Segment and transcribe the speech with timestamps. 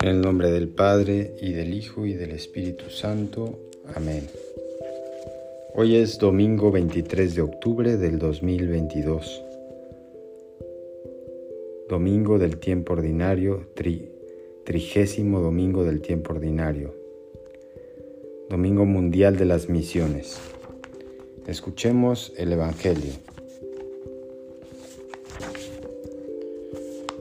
[0.00, 3.58] En el nombre del Padre y del Hijo y del Espíritu Santo.
[3.94, 4.28] Amén.
[5.74, 9.42] Hoy es domingo 23 de octubre del 2022.
[11.90, 13.68] Domingo del tiempo ordinario,
[14.64, 16.94] trigésimo domingo del tiempo ordinario.
[18.48, 20.38] Domingo Mundial de las Misiones.
[21.46, 23.35] Escuchemos el Evangelio.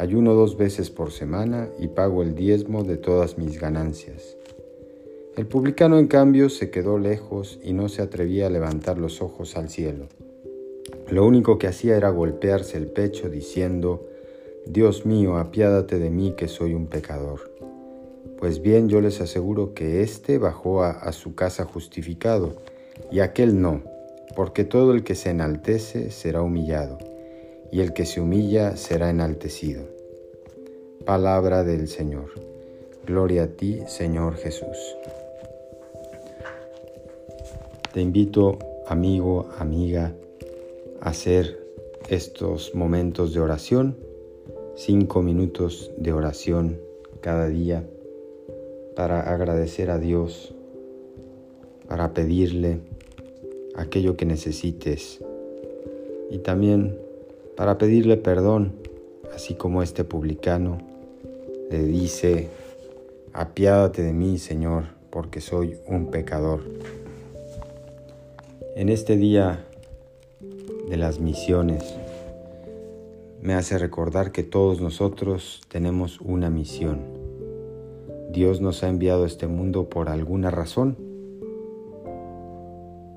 [0.00, 4.34] Ayuno dos veces por semana y pago el diezmo de todas mis ganancias.
[5.36, 9.58] El publicano, en cambio, se quedó lejos y no se atrevía a levantar los ojos
[9.58, 10.06] al cielo.
[11.10, 14.08] Lo único que hacía era golpearse el pecho diciendo,
[14.64, 17.52] Dios mío, apiádate de mí que soy un pecador.
[18.38, 22.54] Pues bien, yo les aseguro que éste bajó a, a su casa justificado,
[23.12, 23.82] y aquel no,
[24.34, 27.09] porque todo el que se enaltece será humillado
[27.72, 29.82] y el que se humilla será enaltecido.
[31.04, 32.30] Palabra del Señor.
[33.06, 34.96] Gloria a ti, Señor Jesús.
[37.92, 40.14] Te invito, amigo, amiga,
[41.00, 41.58] a hacer
[42.08, 43.96] estos momentos de oración,
[44.76, 46.78] cinco minutos de oración
[47.20, 47.84] cada día,
[48.94, 50.54] para agradecer a Dios,
[51.88, 52.80] para pedirle
[53.74, 55.20] aquello que necesites
[56.30, 56.98] y también
[57.56, 58.72] para pedirle perdón,
[59.34, 60.78] así como este publicano
[61.70, 62.48] le dice,
[63.32, 66.62] apiádate de mí, Señor, porque soy un pecador.
[68.74, 69.64] En este día
[70.88, 71.94] de las misiones,
[73.40, 77.00] me hace recordar que todos nosotros tenemos una misión.
[78.32, 80.96] Dios nos ha enviado a este mundo por alguna razón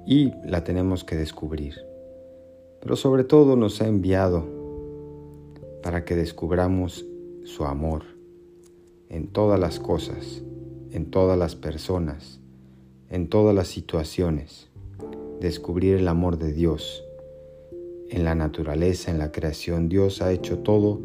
[0.06, 1.93] y la tenemos que descubrir
[2.84, 4.46] pero sobre todo nos ha enviado
[5.82, 7.06] para que descubramos
[7.46, 8.04] su amor
[9.08, 10.44] en todas las cosas,
[10.92, 12.42] en todas las personas,
[13.10, 14.70] en todas las situaciones.
[15.40, 17.06] Descubrir el amor de Dios
[18.10, 19.88] en la naturaleza, en la creación.
[19.88, 21.00] Dios ha hecho todo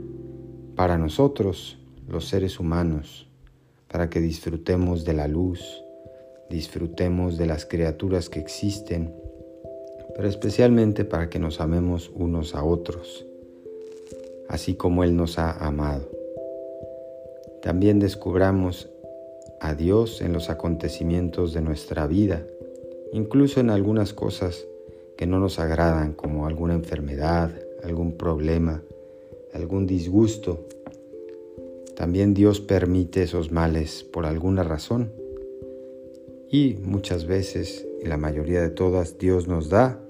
[0.75, 1.78] para nosotros,
[2.09, 3.28] los seres humanos,
[3.87, 5.84] para que disfrutemos de la luz,
[6.50, 9.15] disfrutemos de las criaturas que existen
[10.19, 13.25] pero especialmente para que nos amemos unos a otros,
[14.49, 16.11] así como Él nos ha amado.
[17.62, 18.89] También descubramos
[19.61, 22.45] a Dios en los acontecimientos de nuestra vida,
[23.12, 24.67] incluso en algunas cosas
[25.17, 27.53] que no nos agradan, como alguna enfermedad,
[27.84, 28.83] algún problema,
[29.55, 30.67] algún disgusto.
[31.95, 35.12] También Dios permite esos males por alguna razón.
[36.51, 40.01] Y muchas veces, y la mayoría de todas, Dios nos da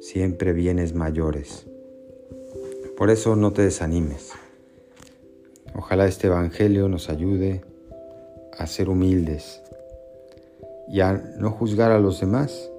[0.00, 1.66] siempre bienes mayores.
[2.96, 4.32] Por eso no te desanimes.
[5.74, 7.62] Ojalá este Evangelio nos ayude
[8.58, 9.62] a ser humildes
[10.88, 12.70] y a no juzgar a los demás,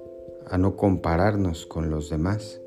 [0.50, 2.60] a no compararnos con los demás,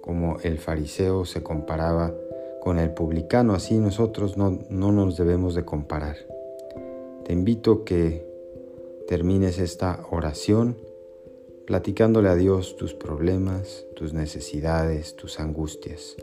[0.00, 2.14] como el fariseo se comparaba
[2.62, 6.16] con el publicano, así nosotros no, no nos debemos de comparar.
[7.24, 8.26] Te invito que
[9.08, 10.76] termines esta oración
[11.66, 16.16] platicándole a Dios tus problemas, tus necesidades, tus angustias.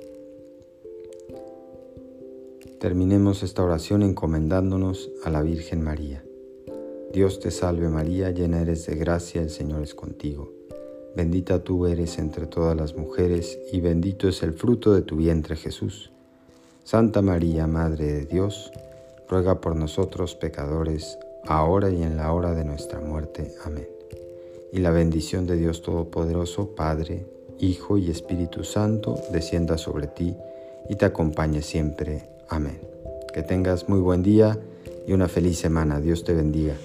[2.80, 6.24] Terminemos esta oración encomendándonos a la Virgen María.
[7.14, 10.52] Dios te salve María, llena eres de gracia, el Señor es contigo.
[11.16, 15.56] Bendita tú eres entre todas las mujeres y bendito es el fruto de tu vientre
[15.56, 16.12] Jesús.
[16.84, 18.72] Santa María, Madre de Dios,
[19.28, 23.54] ruega por nosotros pecadores, ahora y en la hora de nuestra muerte.
[23.66, 23.91] Amén
[24.72, 27.26] y la bendición de Dios Todopoderoso, Padre,
[27.60, 30.36] Hijo y Espíritu Santo, descienda sobre ti
[30.90, 32.24] y te acompañe siempre.
[32.50, 32.80] Amén.
[33.34, 34.58] Que tengas muy buen día
[35.08, 36.00] y una feliz semana.
[36.00, 36.76] Dios te bendiga.